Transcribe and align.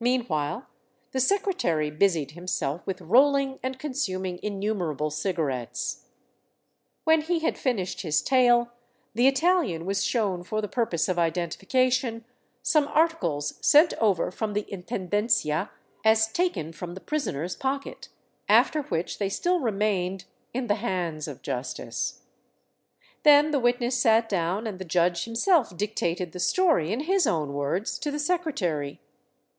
Meanwhile 0.00 0.66
the 1.12 1.20
secretary 1.20 1.88
busied 1.88 2.32
himself 2.32 2.84
with 2.88 3.00
roll 3.00 3.36
ing 3.36 3.60
and 3.62 3.78
consuming 3.78 4.40
innumerable 4.42 5.10
cigarettes. 5.12 6.06
When 7.04 7.20
he 7.20 7.38
had 7.38 7.56
finished 7.56 8.00
his 8.02 8.20
tale, 8.20 8.72
the 9.14 9.28
Italian 9.28 9.86
was 9.86 10.02
shown 10.02 10.42
for 10.42 10.60
the 10.60 10.66
purpose 10.66 11.08
of 11.08 11.20
identification 11.20 12.24
some 12.64 12.88
arti" 12.88 13.14
cles 13.20 13.64
sent 13.64 13.94
over 14.00 14.32
from 14.32 14.54
the 14.54 14.64
Intendencia 14.68 15.70
as 16.04 16.26
taken 16.32 16.72
from 16.72 16.94
the 16.94 17.00
prisoner's 17.00 17.54
pocket, 17.54 18.08
after 18.48 18.82
which 18.82 19.20
they 19.20 19.28
still 19.28 19.60
remained" 19.60 20.24
in 20.52 20.66
the 20.66 20.74
hands 20.82 21.28
of 21.28 21.42
justice." 21.42 22.22
Then 23.22 23.52
the 23.52 23.60
witness 23.60 23.94
sat 24.00 24.28
down 24.28 24.66
and 24.66 24.80
the 24.80 24.84
judge 24.84 25.26
himself 25.26 25.76
dictated 25.76 26.32
the 26.32 26.40
story 26.40 26.92
in 26.92 27.02
his 27.02 27.24
own 27.24 27.52
words 27.54 28.00
to 28.00 28.10
the 28.10 28.18
secretary. 28.18 28.98